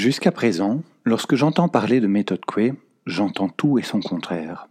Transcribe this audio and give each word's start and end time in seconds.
Jusqu'à 0.00 0.32
présent, 0.32 0.82
lorsque 1.04 1.34
j'entends 1.34 1.68
parler 1.68 2.00
de 2.00 2.06
méthode 2.06 2.42
Coué, 2.46 2.72
j'entends 3.04 3.50
tout 3.50 3.78
et 3.78 3.82
son 3.82 4.00
contraire. 4.00 4.66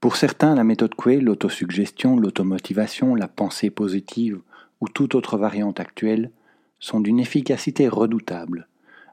Pour 0.00 0.16
certains, 0.16 0.54
la 0.54 0.64
méthode 0.64 0.94
Coué, 0.94 1.20
l'autosuggestion, 1.20 2.16
l'automotivation, 2.18 3.14
la 3.14 3.28
pensée 3.28 3.68
positive 3.68 4.40
ou 4.80 4.88
toute 4.88 5.14
autre 5.14 5.36
variante 5.36 5.80
actuelle 5.80 6.30
sont 6.78 7.00
d'une 7.00 7.20
efficacité 7.20 7.88
redoutable, 7.88 8.68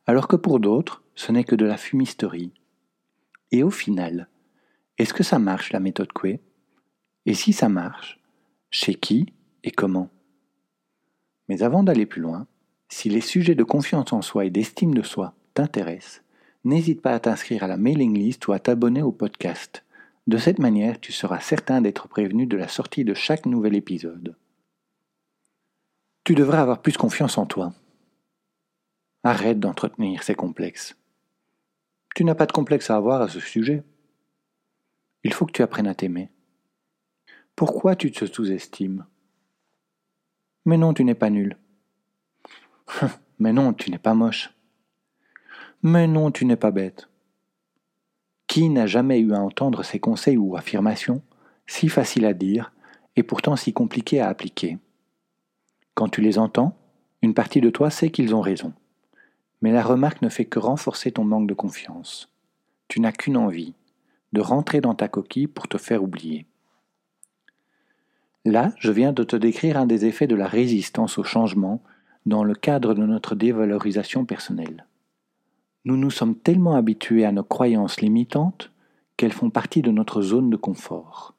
alors 0.08 0.30
que 0.30 0.38
pour 0.38 0.61
d'autres, 0.61 1.03
ce 1.16 1.33
n'est 1.33 1.44
que 1.44 1.58
de 1.58 1.66
la 1.66 1.75
fumisterie. 1.75 2.53
Et 3.52 3.61
au 3.61 3.72
final, 3.72 4.30
est-ce 4.97 5.13
que 5.13 5.23
ça 5.23 5.38
marche 5.38 5.73
la 5.73 5.81
méthode 5.81 6.13
Coué 6.13 6.39
Et 7.25 7.33
si 7.33 7.52
ça 7.52 7.67
marche, 7.67 8.22
chez 8.69 8.95
qui 8.95 9.33
et 9.66 9.72
comment? 9.72 10.09
Mais 11.50 11.61
avant 11.61 11.83
d'aller 11.83 12.06
plus 12.06 12.22
loin, 12.22 12.47
si 12.89 13.09
les 13.09 13.22
sujets 13.22 13.55
de 13.55 13.64
confiance 13.64 14.14
en 14.14 14.22
soi 14.22 14.45
et 14.45 14.50
d'estime 14.50 14.94
de 14.94 15.02
soi 15.02 15.33
t'intéressent, 15.53 16.22
n'hésite 16.64 17.02
pas 17.02 17.14
à 17.14 17.19
t'inscrire 17.19 17.64
à 17.64 17.67
la 17.67 17.78
mailing 17.78 18.17
list 18.17 18.47
ou 18.47 18.53
à 18.53 18.59
t'abonner 18.59 19.02
au 19.02 19.11
podcast. 19.11 19.83
De 20.28 20.38
cette 20.38 20.59
manière, 20.59 21.00
tu 21.00 21.11
seras 21.11 21.39
certain 21.39 21.81
d'être 21.81 22.08
prévenu 22.08 22.47
de 22.47 22.58
la 22.58 22.67
sortie 22.67 23.03
de 23.03 23.13
chaque 23.13 23.45
nouvel 23.45 23.75
épisode. 23.75 24.36
Tu 26.23 26.33
devrais 26.33 26.58
avoir 26.58 26.81
plus 26.81 26.97
confiance 26.97 27.38
en 27.38 27.45
toi. 27.45 27.73
Arrête 29.23 29.59
d'entretenir 29.59 30.23
ces 30.23 30.36
complexes. 30.36 30.95
Tu 32.16 32.23
n'as 32.23 32.36
pas 32.36 32.47
de 32.47 32.52
complexe 32.52 32.89
à 32.89 32.95
avoir 32.95 33.22
à 33.22 33.28
ce 33.28 33.39
sujet. 33.39 33.83
Il 35.23 35.33
faut 35.33 35.45
que 35.45 35.52
tu 35.52 35.61
apprennes 35.61 35.88
à 35.88 35.95
t'aimer. 35.95 36.30
Pourquoi 37.56 37.95
tu 37.95 38.11
te 38.11 38.25
sous-estimes? 38.25 39.06
Mais 40.66 40.78
non, 40.78 40.94
tu 40.94 41.03
n'es 41.03 41.16
pas 41.16 41.30
nul. 41.30 41.58
Mais 43.39 43.53
non, 43.53 43.73
tu 43.73 43.91
n'es 43.91 43.97
pas 43.97 44.14
moche. 44.14 44.51
Mais 45.84 46.07
non, 46.07 46.31
tu 46.31 46.46
n'es 46.46 46.56
pas 46.56 46.72
bête. 46.72 47.09
Qui 48.47 48.69
n'a 48.69 48.88
jamais 48.88 49.19
eu 49.19 49.34
à 49.34 49.40
entendre 49.40 49.84
ces 49.84 50.00
conseils 50.00 50.38
ou 50.38 50.56
affirmations, 50.56 51.22
si 51.68 51.90
faciles 51.90 52.25
à 52.25 52.34
dire 52.34 52.72
et 53.16 53.23
pourtant 53.23 53.56
si 53.56 53.73
compliqués 53.73 54.19
à 54.19 54.29
appliquer? 54.29 54.78
Quand 55.94 56.09
tu 56.09 56.22
les 56.22 56.38
entends, 56.38 56.78
une 57.22 57.34
partie 57.34 57.62
de 57.62 57.69
toi 57.69 57.90
sait 57.90 58.09
qu'ils 58.09 58.35
ont 58.35 58.41
raison. 58.41 58.73
Mais 59.62 59.72
la 59.72 59.84
remarque 59.84 60.22
ne 60.22 60.29
fait 60.29 60.46
que 60.46 60.59
renforcer 60.59 61.12
ton 61.12 61.23
manque 61.23 61.47
de 61.47 61.53
confiance. 61.53 62.29
Tu 62.88 63.00
n'as 63.00 63.12
qu'une 63.12 63.38
envie, 63.38 63.73
de 64.34 64.41
rentrer 64.41 64.81
dans 64.81 64.96
ta 64.96 65.07
coquille 65.07 65.47
pour 65.47 65.67
te 65.67 65.78
faire 65.78 66.03
oublier. 66.03 66.46
Là, 68.44 68.73
je 68.78 68.91
viens 68.91 69.12
de 69.12 69.23
te 69.23 69.35
décrire 69.35 69.78
un 69.78 69.88
des 69.88 70.06
effets 70.06 70.28
de 70.28 70.35
la 70.35 70.47
résistance 70.47 71.17
au 71.17 71.23
changement 71.23 71.81
dans 72.25 72.44
le 72.44 72.56
cadre 72.56 72.94
de 72.94 73.06
notre 73.06 73.36
dévalorisation 73.36 74.25
personnelle. 74.25 74.86
Nous 75.86 75.97
nous 75.97 76.09
sommes 76.09 76.36
tellement 76.36 76.75
habitués 76.75 77.25
à 77.25 77.31
nos 77.31 77.44
croyances 77.44 78.02
limitantes 78.02 78.72
qu'elles 79.18 79.31
font 79.31 79.52
partie 79.52 79.84
de 79.84 79.91
notre 79.91 80.22
zone 80.22 80.50
de 80.50 80.58
confort. 80.58 81.35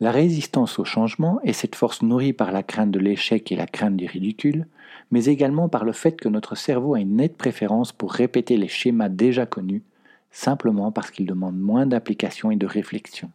La 0.00 0.10
résistance 0.10 0.78
au 0.78 0.84
changement 0.84 1.40
est 1.42 1.52
cette 1.52 1.74
force 1.74 2.02
nourrie 2.02 2.32
par 2.32 2.52
la 2.52 2.62
crainte 2.62 2.90
de 2.90 2.98
l'échec 2.98 3.50
et 3.52 3.56
la 3.56 3.66
crainte 3.66 3.96
du 3.96 4.06
ridicule, 4.06 4.66
mais 5.10 5.26
également 5.26 5.68
par 5.68 5.84
le 5.84 5.92
fait 5.92 6.20
que 6.20 6.28
notre 6.28 6.54
cerveau 6.54 6.94
a 6.94 7.00
une 7.00 7.16
nette 7.16 7.36
préférence 7.36 7.92
pour 7.92 8.12
répéter 8.12 8.56
les 8.56 8.68
schémas 8.68 9.08
déjà 9.08 9.46
connus, 9.46 9.82
simplement 10.30 10.92
parce 10.92 11.10
qu'ils 11.10 11.26
demandent 11.26 11.58
moins 11.58 11.86
d'application 11.86 12.50
et 12.50 12.56
de 12.56 12.66
réflexion. 12.66 13.30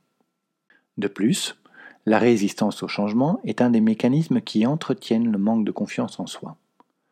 De 0.98 1.08
plus, 1.08 1.58
la 2.06 2.20
résistance 2.20 2.84
au 2.84 2.88
changement 2.88 3.40
est 3.44 3.62
un 3.62 3.70
des 3.70 3.82
mécanismes 3.82 4.42
qui 4.42 4.66
entretiennent 4.66 5.32
le 5.32 5.38
manque 5.38 5.66
de 5.66 5.72
confiance 5.72 6.20
en 6.20 6.28
soi. 6.28 6.58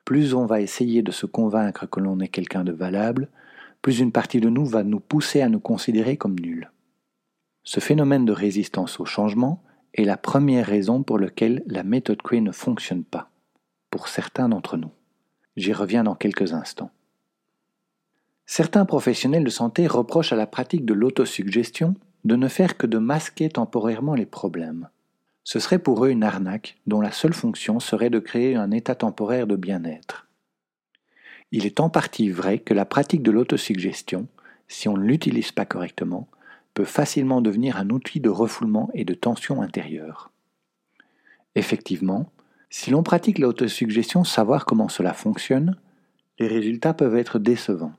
Plus 0.10 0.34
on 0.34 0.48
va 0.48 0.60
essayer 0.60 1.04
de 1.04 1.12
se 1.12 1.28
convaincre 1.28 1.86
que 1.86 2.00
l'on 2.00 2.20
est 2.20 2.30
quelqu'un 2.30 2.64
de 2.64 2.72
valable, 2.72 3.30
plus 3.84 4.00
une 4.00 4.12
partie 4.12 4.40
de 4.40 4.50
nous 4.50 4.66
va 4.66 4.82
nous 4.82 5.00
pousser 5.00 5.42
à 5.42 5.50
nous 5.50 5.60
considérer 5.60 6.18
comme 6.18 6.40
nuls. 6.40 6.72
Ce 7.64 7.80
phénomène 7.80 8.26
de 8.26 8.32
résistance 8.32 9.00
au 9.00 9.06
changement 9.06 9.62
est 9.94 10.06
la 10.06 10.18
première 10.18 10.66
raison 10.66 11.04
pour 11.04 11.20
laquelle 11.20 11.62
la 11.68 11.84
méthode 11.84 12.24
Coué 12.24 12.42
ne 12.42 12.52
fonctionne 12.52 13.04
pas, 13.04 13.30
pour 13.92 14.08
certains 14.08 14.50
d'entre 14.50 14.78
nous. 14.78 14.90
J'y 15.56 15.74
reviens 15.74 16.04
dans 16.04 16.16
quelques 16.16 16.54
instants. 16.54 16.90
Certains 18.48 18.86
professionnels 18.86 19.44
de 19.44 19.52
santé 19.52 19.86
reprochent 19.86 20.34
à 20.34 20.38
la 20.38 20.48
pratique 20.48 20.86
de 20.86 20.96
l'autosuggestion 20.96 21.94
de 22.26 22.36
ne 22.36 22.48
faire 22.48 22.78
que 22.78 22.88
de 22.88 22.98
masquer 22.98 23.50
temporairement 23.50 24.16
les 24.16 24.26
problèmes. 24.26 24.90
Ce 25.52 25.58
serait 25.58 25.80
pour 25.80 26.06
eux 26.06 26.10
une 26.10 26.24
arnaque 26.24 26.78
dont 26.86 27.02
la 27.02 27.12
seule 27.12 27.34
fonction 27.34 27.80
serait 27.80 28.12
de 28.12 28.20
créer 28.20 28.56
un 28.56 28.70
état 28.70 28.94
temporaire 28.94 29.48
de 29.48 29.56
bien-être. 29.56 30.28
Il 31.52 31.66
est 31.66 31.80
en 31.80 31.90
partie 31.90 32.30
vrai 32.30 32.60
que 32.60 32.76
la 32.76 32.86
pratique 32.86 33.24
de 33.24 33.32
l'autosuggestion, 33.32 34.28
si 34.68 34.88
on 34.88 34.96
ne 34.96 35.04
l'utilise 35.04 35.52
pas 35.52 35.66
correctement, 35.66 36.28
peut 36.76 36.86
facilement 36.86 37.42
devenir 37.42 37.78
un 37.78 37.90
outil 37.90 38.20
de 38.20 38.30
refoulement 38.30 38.92
et 38.94 39.06
de 39.06 39.16
tension 39.16 39.64
intérieure. 39.64 40.30
Effectivement, 41.56 42.32
si 42.70 42.92
l'on 42.92 43.02
pratique 43.02 43.40
l'autosuggestion, 43.40 44.24
savoir 44.24 44.68
comment 44.68 44.88
cela 44.88 45.14
fonctionne, 45.16 45.78
les 46.38 46.46
résultats 46.46 46.94
peuvent 46.94 47.18
être 47.18 47.40
décevants. 47.40 47.96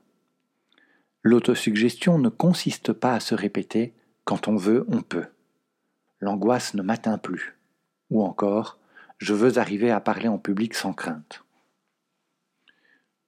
L'autosuggestion 1.21 2.17
ne 2.17 2.29
consiste 2.29 2.93
pas 2.93 3.13
à 3.13 3.19
se 3.19 3.35
répéter 3.35 3.91
quand 4.23 4.47
on 4.47 4.55
veut, 4.55 4.85
on 4.87 5.01
peut. 5.01 5.25
L'angoisse 6.21 6.75
ne 6.75 6.83
m'atteint 6.83 7.17
plus. 7.17 7.57
Ou 8.11 8.23
encore, 8.23 8.77
je 9.17 9.33
veux 9.33 9.57
arriver 9.57 9.91
à 9.91 9.99
parler 9.99 10.27
en 10.27 10.37
public 10.37 10.75
sans 10.75 10.93
crainte. 10.93 11.43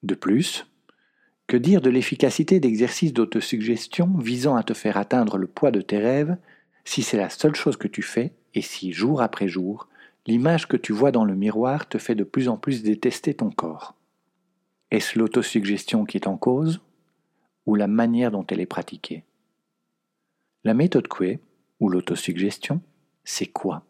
De 0.03 0.15
plus, 0.15 0.67
que 1.47 1.57
dire 1.57 1.81
de 1.81 1.89
l'efficacité 1.89 2.59
d'exercices 2.59 3.13
d'autosuggestion 3.13 4.17
visant 4.17 4.55
à 4.55 4.63
te 4.63 4.73
faire 4.73 4.97
atteindre 4.97 5.37
le 5.37 5.47
poids 5.47 5.71
de 5.71 5.81
tes 5.81 5.97
rêves 5.97 6.37
si 6.85 7.01
c'est 7.01 7.17
la 7.17 7.29
seule 7.29 7.55
chose 7.55 7.77
que 7.77 7.87
tu 7.87 8.01
fais 8.01 8.33
et 8.53 8.61
si, 8.61 8.91
jour 8.91 9.21
après 9.21 9.47
jour, 9.47 9.87
l'image 10.27 10.67
que 10.67 10.77
tu 10.77 10.93
vois 10.93 11.11
dans 11.11 11.25
le 11.25 11.35
miroir 11.35 11.87
te 11.87 11.97
fait 11.97 12.15
de 12.15 12.23
plus 12.23 12.47
en 12.47 12.57
plus 12.57 12.83
détester 12.83 13.33
ton 13.33 13.49
corps? 13.49 13.95
Est-ce 14.91 15.17
l'autosuggestion 15.17 16.05
qui 16.05 16.17
est 16.17 16.27
en 16.27 16.37
cause 16.37 16.81
ou 17.65 17.75
la 17.75 17.87
manière 17.87 18.31
dont 18.31 18.45
elle 18.47 18.59
est 18.59 18.65
pratiquée? 18.65 19.23
La 20.63 20.73
méthode 20.73 21.07
Coué, 21.07 21.39
ou 21.79 21.89
l'autosuggestion, 21.89 22.81
c'est 23.23 23.47
quoi? 23.47 23.83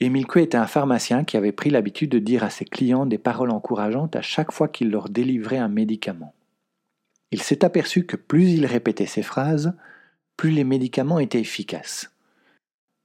Émile 0.00 0.26
Coué 0.26 0.42
était 0.42 0.56
un 0.56 0.66
pharmacien 0.66 1.24
qui 1.24 1.36
avait 1.36 1.52
pris 1.52 1.70
l'habitude 1.70 2.10
de 2.10 2.20
dire 2.20 2.44
à 2.44 2.50
ses 2.50 2.64
clients 2.64 3.06
des 3.06 3.18
paroles 3.18 3.50
encourageantes 3.50 4.14
à 4.14 4.22
chaque 4.22 4.52
fois 4.52 4.68
qu'il 4.68 4.90
leur 4.90 5.08
délivrait 5.08 5.58
un 5.58 5.68
médicament. 5.68 6.34
Il 7.32 7.42
s'est 7.42 7.64
aperçu 7.64 8.06
que 8.06 8.16
plus 8.16 8.52
il 8.52 8.64
répétait 8.64 9.06
ces 9.06 9.22
phrases, 9.22 9.74
plus 10.36 10.50
les 10.50 10.64
médicaments 10.64 11.18
étaient 11.18 11.40
efficaces. 11.40 12.12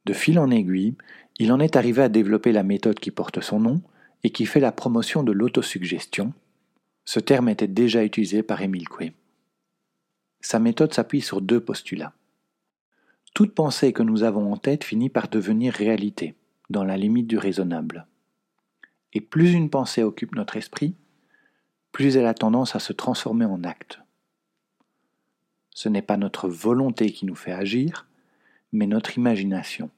De 0.05 0.13
fil 0.13 0.37
en 0.37 0.51
aiguille, 0.51 0.95
il 1.39 1.51
en 1.51 1.59
est 1.59 1.75
arrivé 1.75 2.03
à 2.03 2.09
développer 2.09 2.51
la 2.51 2.63
méthode 2.63 2.99
qui 2.99 3.09
porte 3.09 3.41
son 3.41 3.59
nom 3.59 3.81
et 4.23 4.29
qui 4.29 4.45
fait 4.45 4.59
la 4.59 4.71
promotion 4.71 5.23
de 5.23 5.31
l'autosuggestion. 5.31 6.33
Ce 7.05 7.19
terme 7.19 7.49
était 7.49 7.67
déjà 7.67 8.03
utilisé 8.03 8.43
par 8.43 8.61
Émile 8.61 8.87
Coué. 8.87 9.13
Sa 10.41 10.59
méthode 10.59 10.93
s'appuie 10.93 11.21
sur 11.21 11.41
deux 11.41 11.59
postulats. 11.59 12.13
Toute 13.33 13.55
pensée 13.55 13.93
que 13.93 14.03
nous 14.03 14.23
avons 14.23 14.53
en 14.53 14.57
tête 14.57 14.83
finit 14.83 15.09
par 15.09 15.27
devenir 15.27 15.73
réalité 15.73 16.35
dans 16.69 16.83
la 16.83 16.97
limite 16.97 17.27
du 17.27 17.37
raisonnable. 17.37 18.05
Et 19.13 19.21
plus 19.21 19.53
une 19.53 19.71
pensée 19.71 20.03
occupe 20.03 20.35
notre 20.35 20.55
esprit, 20.55 20.95
plus 21.91 22.15
elle 22.15 22.27
a 22.27 22.35
tendance 22.35 22.75
à 22.75 22.79
se 22.79 22.93
transformer 22.93 23.45
en 23.45 23.63
acte. 23.63 23.99
Ce 25.71 25.89
n'est 25.89 26.03
pas 26.03 26.17
notre 26.17 26.47
volonté 26.47 27.11
qui 27.11 27.25
nous 27.25 27.35
fait 27.35 27.51
agir, 27.51 28.07
mais 28.71 28.85
notre 28.85 29.17
imagination. 29.17 29.89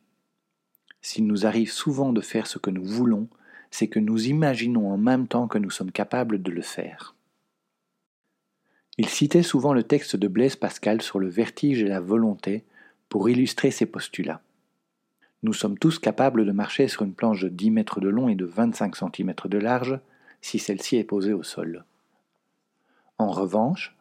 S'il 1.02 1.28
nous 1.28 1.46
arrive 1.46 1.72
souvent 1.72 2.14
de 2.14 2.22
faire 2.22 2.48
ce 2.48 2.58
que 2.58 2.70
nous 2.70 2.86
voulons, 2.86 3.28
c'est 3.70 3.88
que 3.88 4.00
nous 4.00 4.28
imaginons 4.28 4.92
en 4.92 4.98
même 4.98 5.28
temps 5.28 5.48
que 5.48 5.58
nous 5.58 5.70
sommes 5.70 5.92
capables 5.92 6.42
de 6.42 6.52
le 6.52 6.62
faire. 6.62 7.16
Il 8.98 9.10
citait 9.10 9.44
souvent 9.44 9.74
le 9.74 9.84
texte 9.84 10.16
de 10.16 10.30
Blaise 10.30 10.56
Pascal 10.56 11.02
sur 11.02 11.20
le 11.20 11.28
vertige 11.28 11.84
et 11.84 11.88
la 11.88 12.00
volonté 12.00 12.64
pour 13.10 13.30
illustrer 13.30 13.72
ses 13.72 13.86
postulats. 13.86 14.42
Nous 15.44 15.54
sommes 15.54 15.78
tous 15.78 16.00
capables 16.00 16.46
de 16.46 16.52
marcher 16.52 16.88
sur 16.88 17.04
une 17.04 17.14
planche 17.14 17.42
de 17.42 17.50
10 17.50 17.72
mètres 17.72 18.00
de 18.00 18.10
long 18.10 18.30
et 18.30 18.36
de 18.36 18.46
25 18.46 18.96
cm 18.96 19.34
de 19.46 19.58
large 19.58 20.00
si 20.42 20.60
celle-ci 20.60 20.98
est 20.98 21.04
posée 21.04 21.34
au 21.34 21.44
sol. 21.44 21.86
En 23.18 23.32
revanche, 23.32 23.96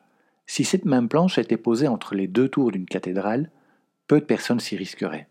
si 0.46 0.64
cette 0.64 0.84
même 0.84 1.08
planche 1.08 1.38
était 1.38 1.56
posée 1.56 1.88
entre 1.88 2.14
les 2.14 2.26
deux 2.28 2.48
tours 2.48 2.72
d'une 2.72 2.86
cathédrale, 2.86 3.50
peu 4.06 4.20
de 4.20 4.24
personnes 4.24 4.60
s'y 4.60 4.76
risqueraient. 4.76 5.28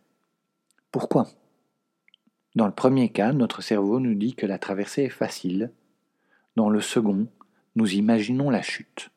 Pourquoi? 0.92 1.28
Dans 2.56 2.68
le 2.68 2.74
premier 2.74 3.10
cas, 3.10 3.34
notre 3.34 3.62
cerveau 3.62 4.00
nous 4.00 4.14
dit 4.16 4.36
que 4.36 4.46
la 4.46 4.60
traversée 4.60 5.04
est 5.04 5.10
facile. 5.10 5.72
Dans 6.56 6.70
le 6.70 6.82
second, 6.82 7.28
nous 7.76 7.94
imaginons 7.96 8.50
la 8.50 8.62
chute. 8.62 9.10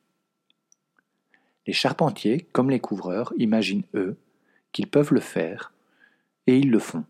Les 1.67 1.75
charpentiers, 1.75 2.47
comme 2.53 2.71
les 2.71 2.81
couvreurs, 2.81 3.35
imaginent, 3.37 3.85
eux, 3.95 4.17
qu'ils 4.77 4.91
peuvent 4.91 5.15
le 5.15 5.21
faire, 5.21 5.73
et 6.47 6.59
ils 6.59 6.71
le 6.71 6.79
font. 6.79 7.07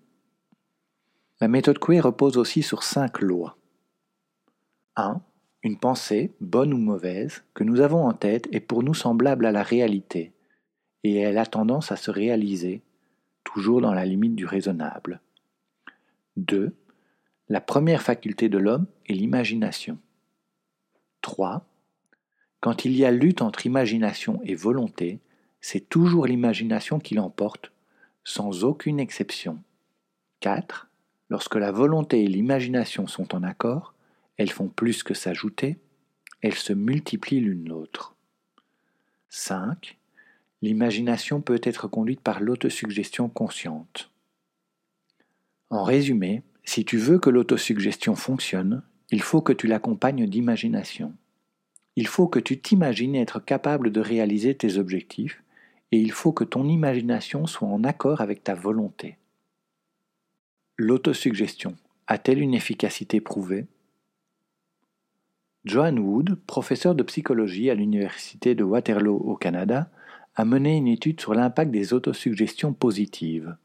La 1.41 1.49
méthode 1.49 1.81
Coué 1.81 1.99
repose 1.99 2.37
aussi 2.37 2.63
sur 2.63 2.85
cinq 2.85 3.21
lois. 3.21 3.59
1. 4.95 5.21
Une 5.65 5.77
pensée, 5.77 6.33
bonne 6.41 6.73
ou 6.73 6.79
mauvaise, 6.79 7.43
que 7.55 7.65
nous 7.65 7.81
avons 7.81 8.07
en 8.07 8.13
tête 8.13 8.47
est 8.53 8.61
pour 8.61 8.85
nous 8.85 8.95
semblable 8.95 9.47
à 9.47 9.51
la 9.51 9.65
réalité, 9.65 10.33
et 11.03 11.17
elle 11.17 11.39
a 11.39 11.45
tendance 11.45 11.91
à 11.91 11.97
se 11.97 12.13
réaliser, 12.13 12.83
toujours 13.43 13.81
dans 13.81 13.95
la 13.95 14.05
limite 14.05 14.37
du 14.37 14.47
raisonnable. 14.47 15.21
2. 16.37 16.73
La 17.49 17.61
première 17.61 18.03
faculté 18.03 18.49
de 18.49 18.59
l'homme 18.59 18.87
est 19.07 19.15
l'imagination. 19.15 19.99
3. 21.23 21.67
Quand 22.61 22.85
il 22.85 22.97
y 22.97 23.05
a 23.05 23.11
lutte 23.11 23.43
entre 23.43 23.67
imagination 23.67 24.41
et 24.45 24.55
volonté, 24.55 25.19
c'est 25.69 25.89
toujours 25.89 26.29
l'imagination 26.29 27.01
qui 27.01 27.17
l'emporte, 27.17 27.73
sans 28.23 28.63
aucune 28.63 29.01
exception. 29.01 29.59
4. 30.39 30.89
Lorsque 31.29 31.57
la 31.57 31.73
volonté 31.73 32.23
et 32.23 32.29
l'imagination 32.29 33.09
sont 33.09 33.35
en 33.35 33.43
accord, 33.43 33.93
elles 34.37 34.53
font 34.53 34.69
plus 34.69 35.03
que 35.03 35.13
s'ajouter, 35.13 35.77
elles 36.41 36.55
se 36.55 36.73
multiplient 36.73 37.41
l'une 37.41 37.69
l'autre. 37.69 38.15
5. 39.29 39.99
L'imagination 40.63 41.41
peut 41.41 41.61
être 41.65 41.89
conduite 41.89 42.21
par 42.21 42.39
l'autosuggestion 42.39 43.29
consciente. 43.29 44.13
En 45.71 45.83
résumé, 45.83 46.45
si 46.63 46.85
tu 46.85 46.97
veux 46.97 47.19
que 47.19 47.29
l'autosuggestion 47.31 48.15
fonctionne, 48.15 48.85
il 49.11 49.21
faut 49.21 49.43
que 49.43 49.53
tu 49.53 49.67
l'accompagnes 49.67 50.29
d'imagination 50.29 51.13
il 51.97 52.07
faut 52.07 52.29
que 52.29 52.39
tu 52.39 52.61
t'imagines 52.61 53.17
être 53.17 53.41
capable 53.41 53.91
de 53.91 54.01
réaliser 54.01 54.55
tes 54.55 54.77
objectifs 54.77 55.43
et 55.93 55.99
il 55.99 56.13
faut 56.13 56.33
que 56.33 56.45
ton 56.45 56.69
imagination 56.69 57.47
soit 57.47 57.69
en 57.69 57.85
accord 57.85 58.21
avec 58.21 58.43
ta 58.43 58.55
volonté. 58.55 59.19
L'autosuggestion 60.77 61.77
a-t-elle 62.07 62.41
une 62.41 62.55
efficacité 62.55 63.21
prouvée? 63.21 63.67
Joan 65.65 65.99
Wood, 65.99 66.37
professeur 66.47 66.95
de 66.95 67.03
psychologie 67.03 67.71
à 67.71 67.75
l'Université 67.75 68.55
de 68.55 68.63
Waterloo 68.63 69.17
au 69.17 69.37
Canada, 69.37 69.91
a 70.37 70.45
mené 70.45 70.77
une 70.77 70.87
étude 70.87 71.21
sur 71.21 71.35
l'impact 71.35 71.71
des 71.71 71.93
autosuggestions 71.93 72.73
positives. 72.73 73.57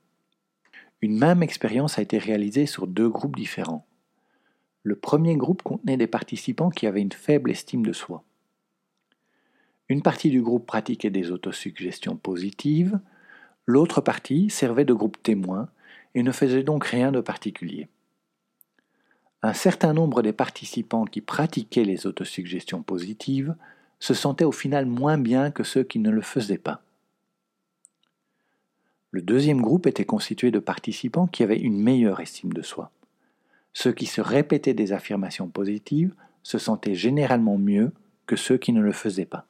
Une 1.01 1.17
même 1.17 1.43
expérience 1.43 1.99
a 1.99 2.01
été 2.01 2.17
réalisée 2.17 2.65
sur 2.65 2.87
deux 2.87 3.09
groupes 3.09 3.35
différents. 3.35 3.85
Le 4.83 4.95
premier 4.95 5.35
groupe 5.35 5.61
contenait 5.61 5.97
des 5.97 6.07
participants 6.07 6.69
qui 6.69 6.87
avaient 6.87 7.01
une 7.01 7.11
faible 7.11 7.51
estime 7.51 7.85
de 7.85 7.93
soi. 7.93 8.23
Une 9.91 10.01
partie 10.01 10.29
du 10.29 10.41
groupe 10.41 10.65
pratiquait 10.65 11.09
des 11.09 11.31
autosuggestions 11.31 12.15
positives, 12.15 12.97
l'autre 13.65 13.99
partie 13.99 14.49
servait 14.49 14.85
de 14.85 14.93
groupe 14.93 15.21
témoin 15.21 15.67
et 16.15 16.23
ne 16.23 16.31
faisait 16.31 16.63
donc 16.63 16.85
rien 16.85 17.11
de 17.11 17.19
particulier. 17.19 17.89
Un 19.43 19.51
certain 19.51 19.91
nombre 19.91 20.21
des 20.21 20.31
participants 20.31 21.03
qui 21.03 21.19
pratiquaient 21.19 21.83
les 21.83 22.07
autosuggestions 22.07 22.83
positives 22.83 23.53
se 23.99 24.13
sentaient 24.13 24.45
au 24.45 24.53
final 24.53 24.85
moins 24.85 25.17
bien 25.17 25.51
que 25.51 25.65
ceux 25.65 25.83
qui 25.83 25.99
ne 25.99 26.09
le 26.09 26.21
faisaient 26.21 26.57
pas. 26.57 26.81
Le 29.11 29.21
deuxième 29.21 29.61
groupe 29.61 29.87
était 29.87 30.05
constitué 30.05 30.51
de 30.51 30.59
participants 30.59 31.27
qui 31.27 31.43
avaient 31.43 31.59
une 31.59 31.77
meilleure 31.77 32.21
estime 32.21 32.53
de 32.53 32.61
soi. 32.61 32.91
Ceux 33.73 33.91
qui 33.91 34.05
se 34.05 34.21
répétaient 34.21 34.73
des 34.73 34.93
affirmations 34.93 35.49
positives 35.49 36.15
se 36.43 36.59
sentaient 36.59 36.95
généralement 36.95 37.57
mieux 37.57 37.91
que 38.25 38.37
ceux 38.37 38.57
qui 38.57 38.71
ne 38.71 38.79
le 38.79 38.93
faisaient 38.93 39.25
pas. 39.25 39.45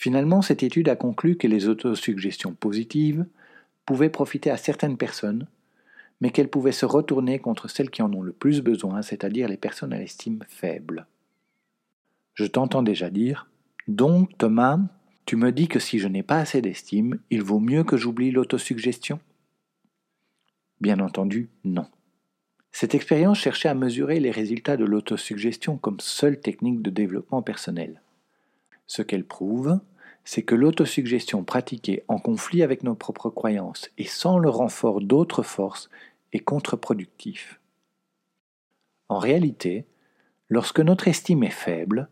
Finalement, 0.00 0.40
cette 0.40 0.62
étude 0.62 0.88
a 0.88 0.96
conclu 0.96 1.36
que 1.36 1.46
les 1.46 1.68
autosuggestions 1.68 2.54
positives 2.54 3.26
pouvaient 3.84 4.08
profiter 4.08 4.50
à 4.50 4.56
certaines 4.56 4.96
personnes, 4.96 5.46
mais 6.22 6.30
qu'elles 6.30 6.48
pouvaient 6.48 6.72
se 6.72 6.86
retourner 6.86 7.38
contre 7.38 7.68
celles 7.68 7.90
qui 7.90 8.00
en 8.00 8.10
ont 8.14 8.22
le 8.22 8.32
plus 8.32 8.62
besoin, 8.62 9.02
c'est-à-dire 9.02 9.46
les 9.46 9.58
personnes 9.58 9.92
à 9.92 9.98
l'estime 9.98 10.42
faible. 10.48 11.06
Je 12.32 12.46
t'entends 12.46 12.82
déjà 12.82 13.10
dire 13.10 13.50
Donc, 13.88 14.38
Thomas, 14.38 14.78
tu 15.26 15.36
me 15.36 15.52
dis 15.52 15.68
que 15.68 15.78
si 15.78 15.98
je 15.98 16.08
n'ai 16.08 16.22
pas 16.22 16.38
assez 16.38 16.62
d'estime, 16.62 17.18
il 17.28 17.42
vaut 17.42 17.60
mieux 17.60 17.84
que 17.84 17.98
j'oublie 17.98 18.30
l'autosuggestion? 18.30 19.20
Bien 20.80 20.98
entendu, 21.00 21.50
non. 21.62 21.84
Cette 22.72 22.94
expérience 22.94 23.38
cherchait 23.38 23.68
à 23.68 23.74
mesurer 23.74 24.18
les 24.18 24.30
résultats 24.30 24.78
de 24.78 24.86
l'autosuggestion 24.86 25.76
comme 25.76 26.00
seule 26.00 26.40
technique 26.40 26.80
de 26.80 26.88
développement 26.88 27.42
personnel. 27.42 28.00
Ce 28.90 29.02
qu'elle 29.02 29.24
prouve, 29.24 29.78
c'est 30.24 30.42
que 30.42 30.56
l'autosuggestion 30.56 31.44
pratiquée 31.44 32.02
en 32.08 32.18
conflit 32.18 32.64
avec 32.64 32.82
nos 32.82 32.96
propres 32.96 33.30
croyances 33.30 33.88
et 33.98 34.04
sans 34.04 34.36
le 34.36 34.50
renfort 34.50 35.00
d'autres 35.00 35.44
forces 35.44 35.88
est 36.32 36.40
contre-productif. 36.40 37.60
En 39.08 39.18
réalité, 39.18 39.86
lorsque 40.48 40.80
notre 40.80 41.06
estime 41.06 41.44
est 41.44 41.50
faible, 41.50 42.08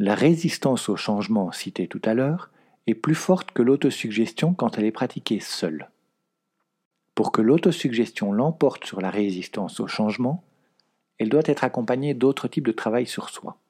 la 0.00 0.16
résistance 0.16 0.88
au 0.88 0.96
changement 0.96 1.52
cité 1.52 1.86
tout 1.86 2.02
à 2.04 2.14
l'heure 2.14 2.50
est 2.88 2.96
plus 2.96 3.14
forte 3.14 3.52
que 3.52 3.62
l'autosuggestion 3.62 4.52
quand 4.52 4.78
elle 4.78 4.86
est 4.86 4.90
pratiquée 4.90 5.38
seule. 5.38 5.90
Pour 7.14 7.30
que 7.30 7.40
l'autosuggestion 7.40 8.32
l'emporte 8.32 8.84
sur 8.84 9.00
la 9.00 9.10
résistance 9.10 9.78
au 9.78 9.86
changement, 9.86 10.42
elle 11.18 11.28
doit 11.28 11.42
être 11.44 11.62
accompagnée 11.62 12.14
d'autres 12.14 12.48
types 12.48 12.66
de 12.66 12.72
travail 12.72 13.06
sur 13.06 13.28
soi. 13.28 13.60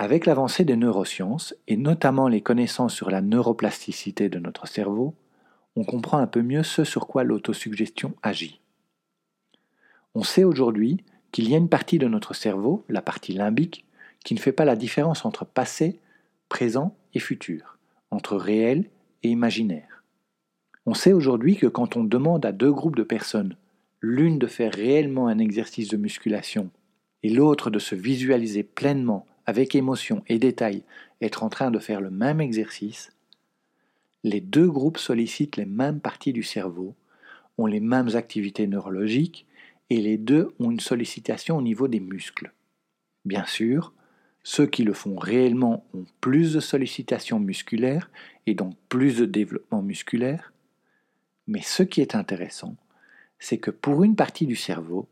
Avec 0.00 0.26
l'avancée 0.26 0.64
des 0.64 0.76
neurosciences, 0.76 1.56
et 1.66 1.76
notamment 1.76 2.28
les 2.28 2.40
connaissances 2.40 2.94
sur 2.94 3.10
la 3.10 3.20
neuroplasticité 3.20 4.28
de 4.28 4.38
notre 4.38 4.68
cerveau, 4.68 5.16
on 5.74 5.82
comprend 5.82 6.18
un 6.18 6.28
peu 6.28 6.40
mieux 6.40 6.62
ce 6.62 6.84
sur 6.84 7.08
quoi 7.08 7.24
l'autosuggestion 7.24 8.14
agit. 8.22 8.60
On 10.14 10.22
sait 10.22 10.44
aujourd'hui 10.44 10.98
qu'il 11.32 11.50
y 11.50 11.54
a 11.54 11.58
une 11.58 11.68
partie 11.68 11.98
de 11.98 12.06
notre 12.06 12.32
cerveau, 12.32 12.84
la 12.88 13.02
partie 13.02 13.32
limbique, 13.32 13.84
qui 14.24 14.34
ne 14.34 14.38
fait 14.38 14.52
pas 14.52 14.64
la 14.64 14.76
différence 14.76 15.24
entre 15.24 15.44
passé, 15.44 15.98
présent 16.48 16.94
et 17.12 17.18
futur, 17.18 17.78
entre 18.12 18.36
réel 18.36 18.88
et 19.24 19.30
imaginaire. 19.30 20.04
On 20.86 20.94
sait 20.94 21.12
aujourd'hui 21.12 21.56
que 21.56 21.66
quand 21.66 21.96
on 21.96 22.04
demande 22.04 22.46
à 22.46 22.52
deux 22.52 22.72
groupes 22.72 22.96
de 22.96 23.02
personnes, 23.02 23.56
l'une 24.00 24.38
de 24.38 24.46
faire 24.46 24.72
réellement 24.72 25.26
un 25.26 25.38
exercice 25.38 25.88
de 25.88 25.96
musculation 25.96 26.70
et 27.24 27.30
l'autre 27.30 27.68
de 27.68 27.80
se 27.80 27.96
visualiser 27.96 28.62
pleinement, 28.62 29.26
avec 29.48 29.74
émotion 29.74 30.22
et 30.26 30.38
détail, 30.38 30.82
être 31.22 31.42
en 31.42 31.48
train 31.48 31.70
de 31.70 31.78
faire 31.78 32.02
le 32.02 32.10
même 32.10 32.38
exercice, 32.38 33.12
les 34.22 34.42
deux 34.42 34.68
groupes 34.68 34.98
sollicitent 34.98 35.56
les 35.56 35.64
mêmes 35.64 36.00
parties 36.00 36.34
du 36.34 36.42
cerveau, 36.42 36.94
ont 37.56 37.64
les 37.64 37.80
mêmes 37.80 38.14
activités 38.14 38.66
neurologiques 38.66 39.46
et 39.88 40.02
les 40.02 40.18
deux 40.18 40.52
ont 40.60 40.70
une 40.70 40.80
sollicitation 40.80 41.56
au 41.56 41.62
niveau 41.62 41.88
des 41.88 41.98
muscles. 41.98 42.52
Bien 43.24 43.46
sûr, 43.46 43.94
ceux 44.42 44.66
qui 44.66 44.84
le 44.84 44.92
font 44.92 45.16
réellement 45.16 45.82
ont 45.94 46.04
plus 46.20 46.52
de 46.52 46.60
sollicitations 46.60 47.40
musculaires 47.40 48.10
et 48.46 48.52
donc 48.52 48.74
plus 48.90 49.16
de 49.16 49.24
développement 49.24 49.80
musculaire, 49.80 50.52
mais 51.46 51.62
ce 51.62 51.82
qui 51.82 52.02
est 52.02 52.14
intéressant, 52.14 52.76
c'est 53.38 53.56
que 53.56 53.70
pour 53.70 54.04
une 54.04 54.14
partie 54.14 54.46
du 54.46 54.56
cerveau, 54.56 55.08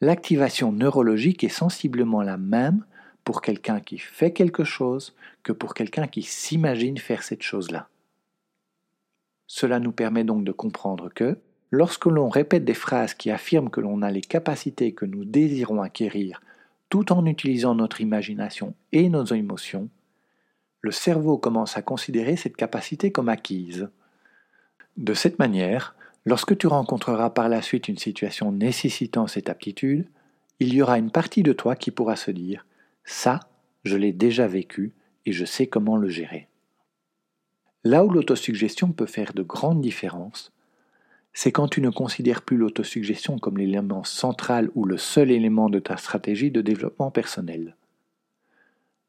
l'activation 0.00 0.72
neurologique 0.72 1.44
est 1.44 1.48
sensiblement 1.48 2.22
la 2.22 2.38
même 2.38 2.84
pour 3.28 3.42
quelqu'un 3.42 3.80
qui 3.80 3.98
fait 3.98 4.32
quelque 4.32 4.64
chose 4.64 5.14
que 5.42 5.52
pour 5.52 5.74
quelqu'un 5.74 6.06
qui 6.06 6.22
s'imagine 6.22 6.96
faire 6.96 7.22
cette 7.22 7.42
chose-là. 7.42 7.90
Cela 9.46 9.80
nous 9.80 9.92
permet 9.92 10.24
donc 10.24 10.44
de 10.44 10.50
comprendre 10.50 11.10
que, 11.14 11.36
lorsque 11.70 12.06
l'on 12.06 12.30
répète 12.30 12.64
des 12.64 12.72
phrases 12.72 13.12
qui 13.12 13.30
affirment 13.30 13.68
que 13.68 13.82
l'on 13.82 14.00
a 14.00 14.10
les 14.10 14.22
capacités 14.22 14.94
que 14.94 15.04
nous 15.04 15.26
désirons 15.26 15.82
acquérir 15.82 16.40
tout 16.88 17.12
en 17.12 17.26
utilisant 17.26 17.74
notre 17.74 18.00
imagination 18.00 18.74
et 18.92 19.10
nos 19.10 19.26
émotions, 19.26 19.90
le 20.80 20.90
cerveau 20.90 21.36
commence 21.36 21.76
à 21.76 21.82
considérer 21.82 22.36
cette 22.36 22.56
capacité 22.56 23.12
comme 23.12 23.28
acquise. 23.28 23.90
De 24.96 25.12
cette 25.12 25.38
manière, 25.38 25.94
lorsque 26.24 26.56
tu 26.56 26.66
rencontreras 26.66 27.28
par 27.28 27.50
la 27.50 27.60
suite 27.60 27.88
une 27.88 27.98
situation 27.98 28.52
nécessitant 28.52 29.26
cette 29.26 29.50
aptitude, 29.50 30.08
il 30.60 30.72
y 30.72 30.80
aura 30.80 30.96
une 30.96 31.10
partie 31.10 31.42
de 31.42 31.52
toi 31.52 31.76
qui 31.76 31.90
pourra 31.90 32.16
se 32.16 32.30
dire⁇ 32.30 32.64
ça, 33.08 33.40
je 33.84 33.96
l'ai 33.96 34.12
déjà 34.12 34.46
vécu 34.46 34.92
et 35.24 35.32
je 35.32 35.46
sais 35.46 35.66
comment 35.66 35.96
le 35.96 36.08
gérer⁇ 36.08 36.36
Là 37.84 38.04
où 38.04 38.10
l'autosuggestion 38.10 38.92
peut 38.92 39.06
faire 39.06 39.32
de 39.32 39.42
grandes 39.42 39.80
différences, 39.80 40.52
c'est 41.32 41.50
quand 41.50 41.68
tu 41.68 41.80
ne 41.80 41.88
considères 41.88 42.42
plus 42.42 42.58
l'autosuggestion 42.58 43.38
comme 43.38 43.56
l'élément 43.56 44.04
central 44.04 44.70
ou 44.74 44.84
le 44.84 44.98
seul 44.98 45.30
élément 45.30 45.70
de 45.70 45.78
ta 45.78 45.96
stratégie 45.96 46.50
de 46.50 46.60
développement 46.60 47.10
personnel. 47.10 47.76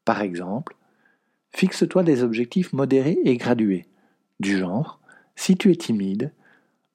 Par 0.06 0.22
exemple, 0.22 0.76
fixe-toi 1.50 2.02
des 2.02 2.22
objectifs 2.22 2.72
modérés 2.72 3.18
et 3.24 3.36
gradués, 3.36 3.86
du 4.38 4.56
genre, 4.56 4.98
si 5.36 5.56
tu 5.56 5.70
es 5.70 5.76
timide, 5.76 6.32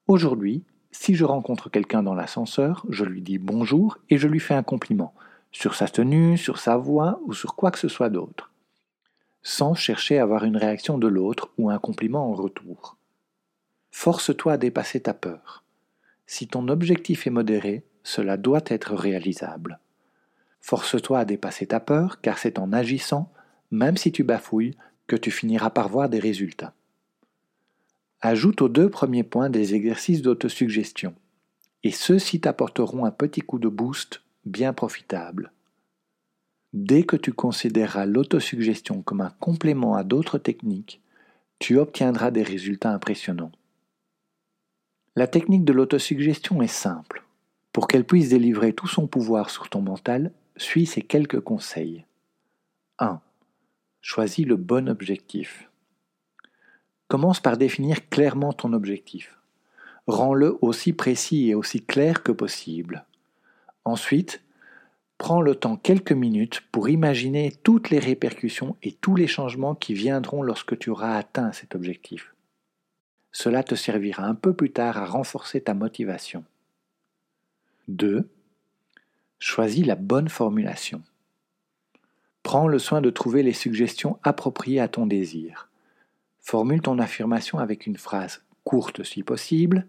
aujourd'hui, 0.07 0.63
si 0.91 1.13
je 1.13 1.25
rencontre 1.25 1.69
quelqu'un 1.69 2.01
dans 2.01 2.15
l'ascenseur, 2.15 2.83
je 2.89 3.05
lui 3.05 3.21
dis 3.21 3.38
bonjour 3.38 4.00
et 4.09 4.17
je 4.17 4.27
lui 4.27 4.39
fais 4.39 4.55
un 4.55 4.63
compliment, 4.63 5.13
sur 5.55 5.74
sa 5.74 5.88
tenue, 5.88 6.38
sur 6.38 6.59
sa 6.59 6.75
voix 6.75 7.21
ou 7.24 7.33
sur 7.33 7.55
quoi 7.55 7.71
que 7.71 7.79
ce 7.79 7.88
soit 7.88 8.09
d'autre, 8.09 8.51
sans 9.41 9.74
chercher 9.74 10.19
à 10.19 10.24
avoir 10.24 10.43
une 10.43 10.57
réaction 10.57 10.97
de 10.97 11.07
l'autre 11.07 11.50
ou 11.57 11.69
un 11.69 11.79
compliment 11.79 12.29
en 12.29 12.33
retour. 12.33 12.97
Force-toi 13.89 14.51
à 14.51 14.57
dépasser 14.57 15.00
ta 15.00 15.13
peur. 15.13 15.63
Si 16.27 16.50
ton 16.50 16.67
objectif 16.67 17.25
est 17.25 17.29
modéré, 17.29 17.85
cela 18.03 18.35
doit 18.35 18.65
être 18.65 18.93
réalisable. 18.95 19.79
Force-toi 20.59 21.19
à 21.19 21.25
dépasser 21.25 21.67
ta 21.67 21.79
peur, 21.79 22.19
car 22.19 22.38
c'est 22.38 22.59
en 22.59 22.74
agissant, 22.74 23.31
même 23.71 23.95
si 23.95 24.12
tu 24.12 24.25
bafouilles, 24.25 24.75
que 25.07 25.15
tu 25.15 25.31
finiras 25.31 25.69
par 25.69 25.88
voir 25.88 26.09
des 26.09 26.19
résultats. 26.19 26.74
Ajoute 28.19 28.62
aux 28.62 28.69
deux 28.69 28.89
premiers 28.89 29.24
points 29.24 29.50
des 29.50 29.74
exercices 29.74 30.21
d'autosuggestion, 30.21 31.15
et 31.83 31.91
ceux-ci 31.91 32.41
t'apporteront 32.41 33.05
un 33.05 33.12
petit 33.12 33.41
coup 33.41 33.57
de 33.57 33.69
boost 33.69 34.25
bien 34.46 34.74
profitable. 34.74 35.52
Dès 36.74 37.04
que 37.04 37.16
tu 37.16 37.34
considéreras 37.34 38.06
l'autosuggestion 38.06 39.02
comme 39.02 39.22
un 39.22 39.30
complément 39.40 39.96
à 39.96 40.04
d'autres 40.04 40.38
techniques, 40.38 41.02
tu 41.60 41.78
obtiendras 41.78 42.32
des 42.32 42.44
résultats 42.44 42.92
impressionnants. 42.92 43.52
La 45.16 45.28
technique 45.28 45.64
de 45.64 45.72
l'autosuggestion 45.72 46.62
est 46.62 46.68
simple. 46.68 47.24
Pour 47.72 47.88
qu'elle 47.88 48.06
puisse 48.06 48.30
délivrer 48.30 48.74
tout 48.74 48.88
son 48.88 49.08
pouvoir 49.08 49.50
sur 49.50 49.70
ton 49.70 49.82
mental, 49.82 50.32
suis 50.58 50.86
ces 50.86 51.02
quelques 51.02 51.40
conseils. 51.40 52.06
1. 53.00 53.22
Choisis 54.02 54.46
le 54.46 54.56
bon 54.56 54.90
objectif. 54.90 55.70
Commence 57.08 57.40
par 57.40 57.58
définir 57.58 58.10
clairement 58.10 58.54
ton 58.54 58.74
objectif. 58.74 59.38
Rends-le 60.08 60.58
aussi 60.62 60.94
précis 60.94 61.50
et 61.50 61.56
aussi 61.56 61.84
clair 61.84 62.24
que 62.24 62.32
possible. 62.32 63.06
Ensuite, 63.86 64.42
prends 65.18 65.42
le 65.42 65.56
temps 65.56 65.77
quelques 65.77 66.12
minutes 66.12 66.62
pour 66.72 66.89
imaginer 66.89 67.54
toutes 67.63 67.89
les 67.89 68.00
répercussions 68.00 68.75
et 68.84 68.92
tous 68.92 69.15
les 69.15 69.27
changements 69.27 69.75
qui 69.75 69.94
viendront 69.94 70.42
lorsque 70.42 70.77
tu 70.77 70.89
auras 70.89 71.15
atteint 71.15 71.51
cet 71.51 71.75
objectif. 71.75 72.34
Cela 73.32 73.63
te 73.63 73.75
servira 73.75 74.24
un 74.24 74.36
peu 74.36 74.54
plus 74.54 74.72
tard 74.72 74.98
à 74.98 75.06
renforcer 75.06 75.62
ta 75.62 75.74
motivation. 75.74 76.44
2. 77.88 78.27
Choisis 79.39 79.86
la 79.86 79.96
bonne 79.96 80.30
formulation. 80.30 81.04
Prends 82.42 82.68
le 82.68 82.80
soin 82.80 83.01
de 83.01 83.10
trouver 83.10 83.44
les 83.44 83.54
suggestions 83.54 84.20
appropriées 84.24 84.80
à 84.80 84.88
ton 84.88 85.06
désir. 85.06 85.70
Formule 86.39 86.82
ton 86.82 87.00
affirmation 87.00 87.60
avec 87.60 87.86
une 87.86 87.98
phrase 87.98 88.44
courte 88.63 89.04
si 89.04 89.24
possible, 89.24 89.86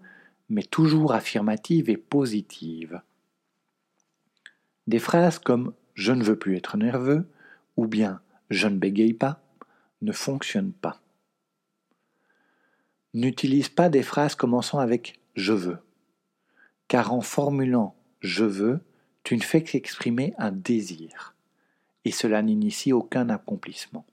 mais 0.49 0.63
toujours 0.63 1.13
affirmative 1.13 1.89
et 1.89 1.97
positive. 1.97 3.01
Des 4.87 4.99
phrases 4.99 5.39
comme 5.39 5.73
je 5.95 6.13
ne 6.13 6.23
veux 6.23 6.39
plus 6.39 6.57
être 6.57 6.77
nerveux 6.77 7.29
ou 7.77 7.87
bien 7.87 8.21
je 8.51 8.69
ne 8.69 8.77
bégaye 8.77 9.15
pas 9.15 9.41
ne 10.03 10.13
fonctionnent 10.13 10.73
pas. 10.73 11.01
N'utilise 13.15 13.69
pas 13.69 13.89
des 13.89 14.03
phrases 14.03 14.35
commençant 14.35 14.79
avec 14.79 15.19
je 15.35 15.53
veux, 15.53 15.79
car 16.89 17.13
en 17.13 17.21
formulant 17.21 17.97
je 18.21 18.45
veux, 18.45 18.81
tu 19.25 19.37
ne 19.37 19.43
fais 19.43 19.63
qu'exprimer 19.63 20.35
un 20.39 20.53
désir, 20.53 21.35
et 22.05 22.11
cela 22.11 22.43
n'initie 22.43 22.93
aucun 22.93 23.29
accomplissement. 23.29 24.07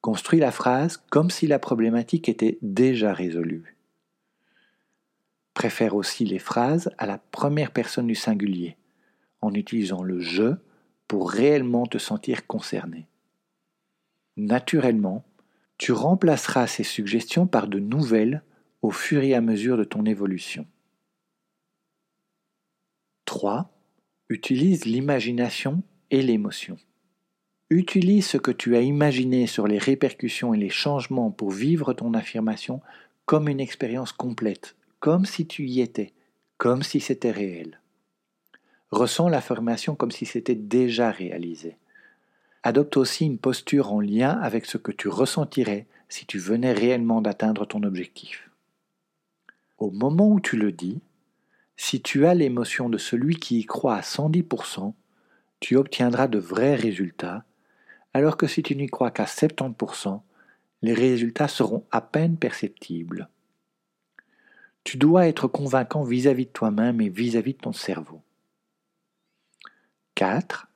Construis 0.00 0.38
la 0.38 0.50
phrase 0.50 0.98
comme 1.10 1.30
si 1.30 1.46
la 1.46 1.58
problématique 1.58 2.28
était 2.28 2.58
déjà 2.62 3.12
résolue. 3.12 3.76
Préfère 5.64 5.96
aussi 5.96 6.26
les 6.26 6.38
phrases 6.38 6.90
à 6.98 7.06
la 7.06 7.16
première 7.16 7.70
personne 7.70 8.06
du 8.06 8.14
singulier, 8.14 8.76
en 9.40 9.54
utilisant 9.54 10.02
le 10.02 10.20
je 10.20 10.56
pour 11.08 11.30
réellement 11.30 11.86
te 11.86 11.96
sentir 11.96 12.46
concerné. 12.46 13.08
Naturellement, 14.36 15.24
tu 15.78 15.92
remplaceras 15.92 16.66
ces 16.66 16.84
suggestions 16.84 17.46
par 17.46 17.66
de 17.66 17.78
nouvelles 17.78 18.42
au 18.82 18.90
fur 18.90 19.22
et 19.22 19.32
à 19.32 19.40
mesure 19.40 19.78
de 19.78 19.84
ton 19.84 20.04
évolution. 20.04 20.66
3. 23.24 23.74
Utilise 24.28 24.84
l'imagination 24.84 25.82
et 26.10 26.20
l'émotion. 26.20 26.76
Utilise 27.70 28.26
ce 28.26 28.36
que 28.36 28.50
tu 28.50 28.76
as 28.76 28.82
imaginé 28.82 29.46
sur 29.46 29.66
les 29.66 29.78
répercussions 29.78 30.52
et 30.52 30.58
les 30.58 30.68
changements 30.68 31.30
pour 31.30 31.50
vivre 31.50 31.94
ton 31.94 32.12
affirmation 32.12 32.82
comme 33.24 33.48
une 33.48 33.60
expérience 33.60 34.12
complète, 34.12 34.76
comme 35.04 35.26
si 35.26 35.46
tu 35.46 35.66
y 35.66 35.82
étais, 35.82 36.14
comme 36.56 36.82
si 36.82 36.98
c'était 36.98 37.30
réel. 37.30 37.78
Ressens 38.90 39.28
l'affirmation 39.28 39.96
comme 39.96 40.10
si 40.10 40.24
c'était 40.24 40.54
déjà 40.54 41.10
réalisé. 41.10 41.76
Adopte 42.62 42.96
aussi 42.96 43.26
une 43.26 43.36
posture 43.36 43.92
en 43.92 44.00
lien 44.00 44.30
avec 44.30 44.64
ce 44.64 44.78
que 44.78 44.92
tu 44.92 45.08
ressentirais 45.08 45.86
si 46.08 46.24
tu 46.24 46.38
venais 46.38 46.72
réellement 46.72 47.20
d'atteindre 47.20 47.66
ton 47.66 47.82
objectif. 47.82 48.48
Au 49.76 49.90
moment 49.90 50.30
où 50.30 50.40
tu 50.40 50.56
le 50.56 50.72
dis, 50.72 51.02
si 51.76 52.00
tu 52.00 52.24
as 52.24 52.32
l'émotion 52.32 52.88
de 52.88 52.96
celui 52.96 53.36
qui 53.36 53.58
y 53.58 53.66
croit 53.66 53.96
à 53.96 54.00
110%, 54.00 54.94
tu 55.60 55.76
obtiendras 55.76 56.28
de 56.28 56.38
vrais 56.38 56.76
résultats, 56.76 57.44
alors 58.14 58.38
que 58.38 58.46
si 58.46 58.62
tu 58.62 58.74
n'y 58.74 58.86
crois 58.86 59.10
qu'à 59.10 59.26
70%, 59.26 60.22
les 60.80 60.94
résultats 60.94 61.48
seront 61.48 61.84
à 61.90 62.00
peine 62.00 62.38
perceptibles. 62.38 63.28
Tu 64.84 64.98
dois 64.98 65.26
être 65.26 65.48
convaincant 65.48 66.04
vis-à-vis 66.04 66.46
de 66.46 66.50
toi-même 66.50 67.00
et 67.00 67.08
vis-à-vis 67.08 67.52
-vis 67.52 67.56
de 67.56 67.62
ton 67.62 67.72
cerveau. 67.72 68.20
4. 70.14 70.68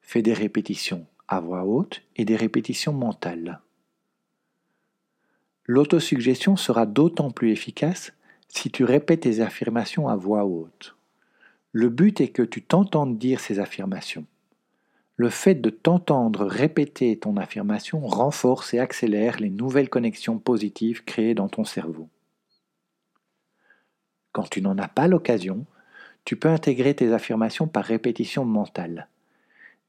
Fais 0.00 0.22
des 0.22 0.32
répétitions 0.32 1.06
à 1.28 1.40
voix 1.40 1.64
haute 1.64 2.02
et 2.16 2.24
des 2.24 2.36
répétitions 2.36 2.92
mentales. 2.92 3.60
L'autosuggestion 5.66 6.56
sera 6.56 6.86
d'autant 6.86 7.30
plus 7.30 7.52
efficace 7.52 8.12
si 8.48 8.70
tu 8.70 8.84
répètes 8.84 9.20
tes 9.20 9.40
affirmations 9.40 10.08
à 10.08 10.16
voix 10.16 10.46
haute. 10.46 10.96
Le 11.72 11.90
but 11.90 12.22
est 12.22 12.28
que 12.28 12.42
tu 12.42 12.62
t'entendes 12.62 13.18
dire 13.18 13.40
ces 13.40 13.58
affirmations. 13.58 14.24
Le 15.16 15.28
fait 15.28 15.56
de 15.56 15.68
t'entendre 15.68 16.46
répéter 16.46 17.18
ton 17.18 17.36
affirmation 17.36 18.00
renforce 18.06 18.72
et 18.72 18.78
accélère 18.78 19.38
les 19.38 19.50
nouvelles 19.50 19.90
connexions 19.90 20.38
positives 20.38 21.04
créées 21.04 21.34
dans 21.34 21.48
ton 21.48 21.64
cerveau. 21.64 22.08
Quand 24.38 24.48
tu 24.48 24.62
n'en 24.62 24.78
as 24.78 24.86
pas 24.86 25.08
l'occasion, 25.08 25.66
tu 26.24 26.36
peux 26.36 26.48
intégrer 26.48 26.94
tes 26.94 27.12
affirmations 27.12 27.66
par 27.66 27.84
répétition 27.84 28.44
mentale 28.44 29.08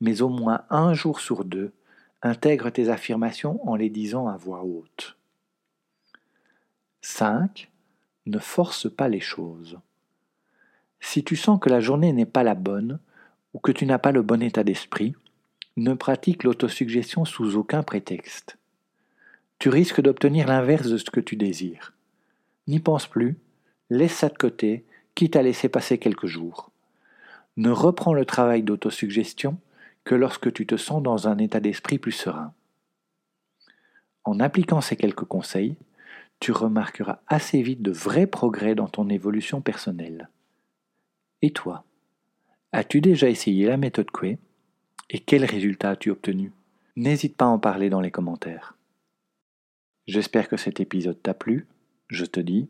mais 0.01 0.21
au 0.21 0.29
moins 0.29 0.63
un 0.69 0.93
jour 0.93 1.19
sur 1.19 1.43
deux, 1.43 1.73
intègre 2.21 2.69
tes 2.69 2.89
affirmations 2.89 3.67
en 3.67 3.75
les 3.75 3.89
disant 3.89 4.27
à 4.27 4.37
voix 4.37 4.63
haute. 4.63 5.17
5. 7.01 7.69
Ne 8.25 8.39
force 8.39 8.93
pas 8.93 9.07
les 9.07 9.19
choses. 9.19 9.79
Si 10.99 11.23
tu 11.23 11.35
sens 11.35 11.59
que 11.59 11.69
la 11.69 11.79
journée 11.79 12.11
n'est 12.11 12.25
pas 12.25 12.43
la 12.43 12.55
bonne, 12.55 12.99
ou 13.53 13.59
que 13.59 13.71
tu 13.71 13.85
n'as 13.85 13.97
pas 13.97 14.11
le 14.11 14.21
bon 14.21 14.43
état 14.43 14.63
d'esprit, 14.63 15.15
ne 15.77 15.93
pratique 15.93 16.43
l'autosuggestion 16.43 17.25
sous 17.25 17.55
aucun 17.55 17.83
prétexte. 17.83 18.57
Tu 19.59 19.69
risques 19.69 20.01
d'obtenir 20.01 20.47
l'inverse 20.47 20.87
de 20.87 20.97
ce 20.97 21.09
que 21.09 21.19
tu 21.19 21.35
désires. 21.35 21.93
N'y 22.67 22.79
pense 22.79 23.07
plus, 23.07 23.37
laisse 23.89 24.13
ça 24.13 24.29
de 24.29 24.37
côté, 24.37 24.85
quitte 25.15 25.35
à 25.35 25.41
laisser 25.41 25.69
passer 25.69 25.97
quelques 25.97 26.27
jours. 26.27 26.71
Ne 27.57 27.71
reprends 27.71 28.13
le 28.13 28.25
travail 28.25 28.63
d'autosuggestion 28.63 29.57
que 30.03 30.15
lorsque 30.15 30.53
tu 30.53 30.65
te 30.65 30.77
sens 30.77 31.03
dans 31.03 31.27
un 31.27 31.37
état 31.37 31.59
d'esprit 31.59 31.99
plus 31.99 32.11
serein. 32.11 32.53
En 34.23 34.39
appliquant 34.39 34.81
ces 34.81 34.95
quelques 34.95 35.25
conseils, 35.25 35.75
tu 36.39 36.51
remarqueras 36.51 37.19
assez 37.27 37.61
vite 37.61 37.81
de 37.81 37.91
vrais 37.91 38.27
progrès 38.27 38.75
dans 38.75 38.87
ton 38.87 39.09
évolution 39.09 39.61
personnelle. 39.61 40.29
Et 41.41 41.51
toi 41.51 41.83
As-tu 42.71 43.01
déjà 43.01 43.29
essayé 43.29 43.67
la 43.67 43.77
méthode 43.77 44.11
Coué 44.11 44.37
Et 45.09 45.19
quels 45.19 45.45
résultats 45.45 45.91
as-tu 45.91 46.11
obtenu? 46.11 46.51
N'hésite 46.95 47.35
pas 47.35 47.45
à 47.45 47.49
en 47.49 47.59
parler 47.59 47.89
dans 47.89 48.01
les 48.01 48.11
commentaires. 48.11 48.75
J'espère 50.07 50.47
que 50.47 50.57
cet 50.57 50.79
épisode 50.79 51.21
t'a 51.21 51.33
plu. 51.33 51.67
Je 52.07 52.25
te 52.25 52.39
dis 52.39 52.69